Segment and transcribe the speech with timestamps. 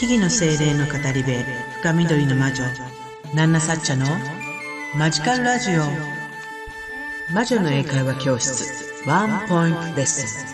[0.00, 1.30] 木々の精霊の語り部
[1.82, 2.64] 深緑の魔女
[3.34, 4.06] ナンナサッチャの
[4.96, 5.82] マジカルラジオ。
[7.34, 8.64] 魔女の英会話教室
[9.06, 10.46] ワンポイントレッス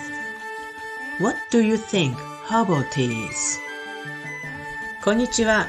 [1.20, 1.24] ン。
[1.24, 2.16] What do you think?
[2.48, 3.60] Herbal teas?
[5.04, 5.68] こんにちは。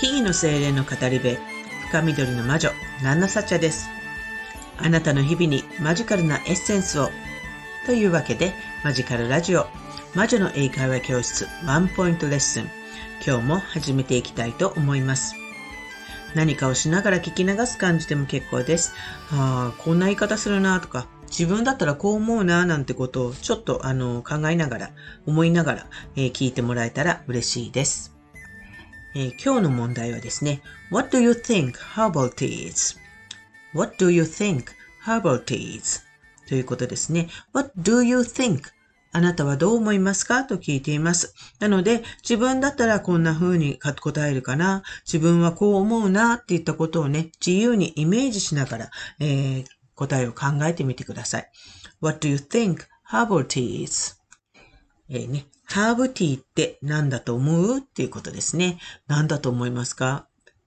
[0.00, 1.38] 木々の精霊の語り部
[1.90, 2.70] 深緑の魔女
[3.00, 3.88] ナンナサッチャです。
[4.78, 7.10] あなたの日々にマジカルなエッセンスを
[7.86, 9.68] というわけでマジカルラジオ
[10.16, 12.83] 魔女の英会話教室ワンポイントレッスン。
[13.26, 15.34] 今日も始めていきたいと思います。
[16.34, 18.92] 何かをしながら聞き流す感じでも結構です。
[19.30, 24.90] ああ、こんな言い方するなとか、自分だったらこう思うななんてことをちょっとあの考えながら、
[25.26, 25.86] 思いながら、
[26.16, 28.14] えー、聞いてもらえたら嬉しいです。
[29.16, 34.64] えー、今日の問題はですね、What do you think herbal teas?What do you think
[35.04, 36.02] herbal teas?
[36.48, 37.28] ということですね。
[37.52, 38.62] What do you think
[39.16, 40.42] あなたはどう思いますか？
[40.42, 41.34] と聞いています。
[41.60, 44.82] なので、自分だったらこんな風に答えるかな。
[45.06, 48.90] 自分はこう思うなっていったことをね、自由にイメージしながら、
[49.20, 51.50] えー、答えを考えてみてください。
[52.00, 54.16] What do you think herbal tea is?
[55.08, 57.78] えーね、ハーブティーって何だと思う？
[57.78, 58.80] っていうことですね。
[59.06, 60.26] 何だと思いますか？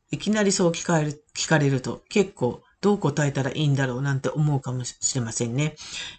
[0.10, 5.76] いきなりそう聞かれる聞かれると結構どう答えたらいいんだろうなんて思うかもしれませんね。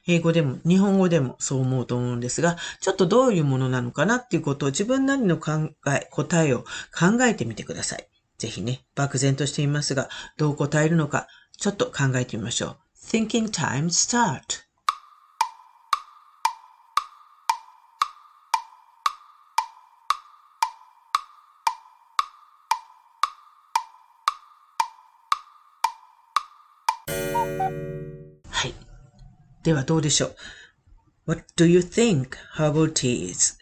[0.07, 6.65] 英語でも、日本語でもそう思うと思うんですが、ちょっとどういうものなのかなっていうことを自分なりの考え、答えを
[6.99, 8.09] 考えてみてください。
[8.39, 12.77] ぜひね、漠然としていますが、どう答えるのか、ちょっと考えてみましょう。
[13.05, 14.68] Thinking time start.
[29.69, 30.37] ではどうでしょう
[31.27, 33.59] ?What do you think herbal teas?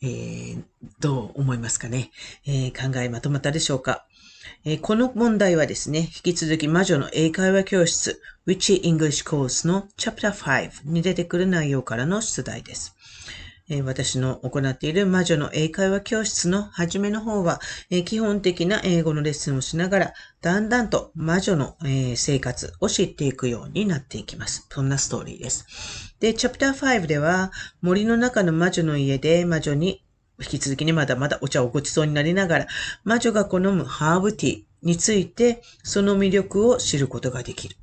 [0.00, 0.62] えー、
[1.00, 2.10] どう思いますかね、
[2.46, 4.06] えー、考えまとまったでしょうか、
[4.64, 12.96] えー、この問題はですね、引き続き魔女の英会話教室 Which English Course の Chapter 5に出てくる内容からの出題です。
[13.70, 24.66] え私の行っている魔女の英会話教室の初めの方は、え基本的な英語のレッスンをしながら、だんだんと魔女の、え生活を知っていくようになっていきます。
[24.70, 25.66] そんなストーリーです。
[26.18, 27.52] で、チャプター5では、
[27.82, 30.02] 森の中の魔女の家で魔女に
[30.40, 32.66] 引き続きにまだまだお茶をごちそうになりながら、
[33.04, 37.76] 魔女が好むハーブティーについて、その魅力を知ることができる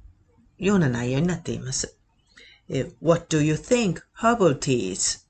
[0.58, 1.96] ような内容になっています。
[3.02, 5.25] What do you think herbal teas?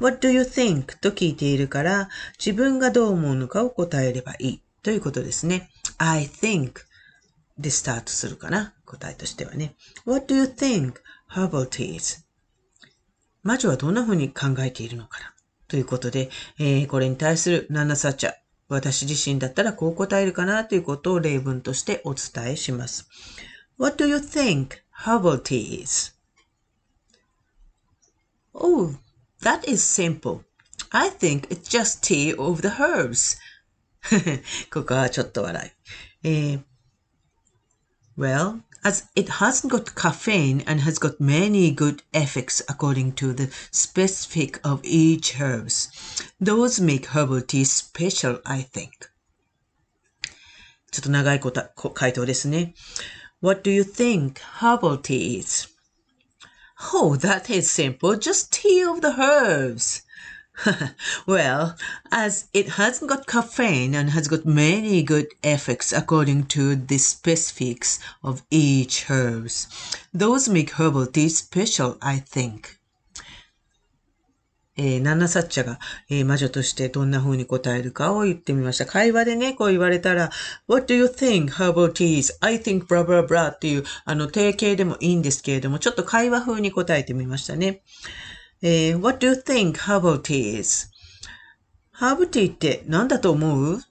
[0.00, 0.98] What do you think?
[0.98, 5.68] と聞いているから、自分がどう思うのかを答えればいいということですね。
[5.98, 6.72] I think
[7.58, 9.74] でスタートするかな答えとしてはね。
[10.06, 10.94] What do you think
[11.30, 12.24] herbal teas?
[13.42, 15.34] 魔女はどんな風に考えているのかな
[15.68, 18.32] ということで、えー、これに対するナナサチャ、
[18.68, 23.06] 私自身だったらこう答えるかなということを例文としてお伝えします。
[23.78, 26.14] What do you think herbal teas?
[28.54, 28.94] Oh,
[29.41, 30.43] That is simple.
[30.91, 33.37] I think it's just tea of the herbs.
[34.71, 36.27] ここはちょっと笑い。
[36.27, 36.61] えー、
[38.17, 44.59] well, as it hasn't got caffeine and has got many good effects according to the specific
[44.63, 45.89] of each herbs.
[46.39, 49.09] Those make herbal tea special, I think.
[50.91, 52.73] ちょっと長い回答ですね。
[53.41, 55.68] What do you think herbal tea is?
[56.92, 58.16] Oh, that is simple.
[58.16, 60.02] Just tea of the herbs.
[61.26, 61.76] well,
[62.10, 67.98] as it hasn't got caffeine and has got many good effects according to the specifics
[68.24, 69.68] of each herbs.
[70.12, 72.79] Those make herbal tea special, I think.
[74.82, 78.86] えー、ナナサッチャが、えー、魔女としてどんな風に答えるかを言ってみました。
[78.86, 80.30] 会話でね、こう言われたら、
[80.68, 87.82] What do you think herbal teas?I think blah blah blah っていう、あの、定型でもいいんですけれども、ちょっと会話風に答えてみましたね。
[88.62, 90.88] えー、What do you think herbal teas?
[91.90, 93.82] ハーブティーって何だと思う？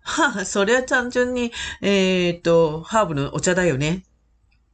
[0.00, 4.04] はあ、それは単純に、えっ、と、ハーブのお茶だよね。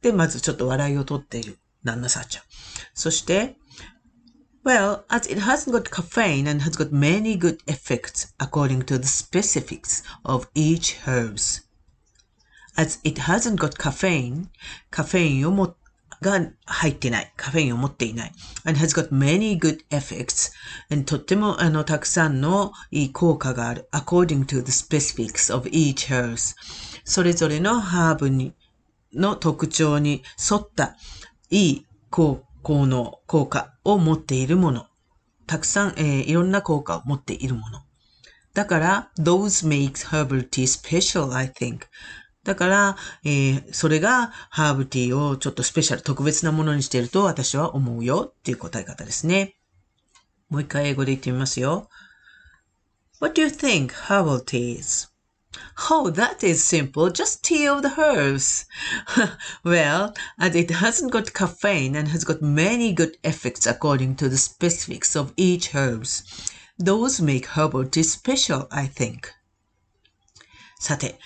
[0.01, 2.41] で、まずちょっと笑いをとっている、ナンナサッチャ。
[2.95, 3.58] そして、
[4.64, 10.02] Well, as it hasn't got caffeine and has got many good effects according to the specifics
[10.24, 11.60] of each herbs.
[12.76, 14.48] As it hasn't got caffeine,
[14.90, 15.76] カフェインをも
[16.22, 17.32] が入ってない。
[17.36, 18.32] カフェインを持っていない。
[18.64, 20.52] and has got many good effects.
[20.90, 23.86] and とってもあのたくさんのいい効果がある。
[23.92, 26.56] according to the specifics of each herbs.
[27.04, 28.54] それぞれのハーブに
[29.12, 30.96] の特徴に沿った
[31.50, 34.87] いい効 効能、効果を持っているもの。
[35.47, 37.81] たくさん、えー、いろんな効果を持っているもの。
[38.53, 41.81] だから、those makes herbal tea special, I think.
[42.43, 49.55] だから、えー、それがハーブティーをちょっとスペシャル、特別なものにしていると私は思うよっていう答え方ですね。
[50.49, 51.89] もう一回英語で言ってみますよ。
[53.19, 55.09] What do you think herbal tea is?
[55.89, 57.09] Oh, that is simple.
[57.09, 58.65] Just tea of the herbs.
[59.63, 64.37] well, as it hasn't got caffeine and has got many good effects according to the
[64.37, 66.23] specifics of each herbs,
[66.77, 69.33] those make herbal tea special, I think.
[70.79, 71.19] さて、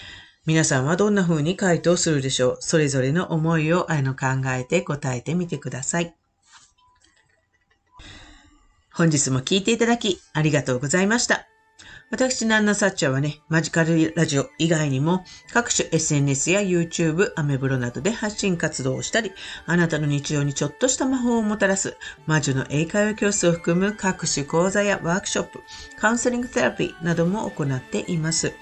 [0.46, 6.16] 皆さんはどんな風に回答するでしょうそれぞれの思いをあの考えて答えてみてください。
[8.94, 11.48] 本日も聞いていただきありがとうございました。
[12.14, 19.32] 私、ナンナサッチャーはね、マジカルラジオ以外にも各種 SNS や YouTube、アメブロなどで発信活動をしたり、
[19.66, 25.62] あなたの日常にちょっとした魔法をもたらす魔女の英会話教室を含む各種講座やワークショップ、
[25.98, 28.54] カウンセリングセラピーなども行っています。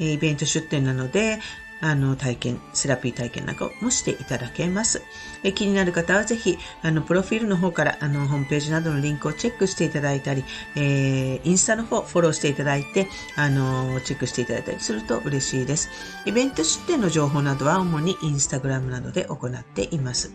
[0.00, 1.38] イベント出店なので、
[1.80, 5.02] あの、体験、セラピー体験なんかもしていただけます。
[5.44, 10.44] え気になる方はぜひ、あの、プロフィールの方から、あの、ホームページなどのリンクをチェックしていただいたり、
[10.76, 15.90] えー、インスタの方、フォローしていただいて、あの、チェックしていただいたりすると嬉しいです。
[16.26, 20.32] イベント出店の情報などは主にインスタグラムなどで行っています。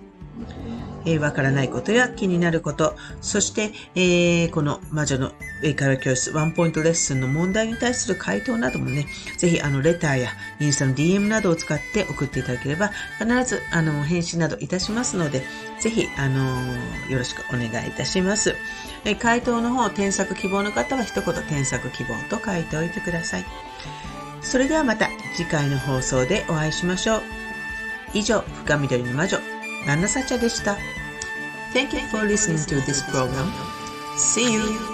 [1.06, 9.08] え、わからないことや気になること、そして、えー、この魔女の英会話教室ワンポイントレッスンの問題に対する回答などもね、
[9.38, 10.30] ぜひあのレターや
[10.60, 15.44] インスタの DM などを使って送っていただければ必ずあの返信などいたしますので、
[15.80, 16.62] ぜひあの
[17.10, 18.56] よろしくお願いいたします。
[19.06, 23.46] え回答の方、添削希望の方は一言添削希望と書いておいてください。
[24.42, 27.22] それではまた次回の放送でお会いしましょう。
[28.14, 29.53] 以上、深緑の魔女
[29.87, 30.77] ナナサチャでした。
[31.73, 33.51] Thank you for listening to this program.
[34.17, 34.92] See you!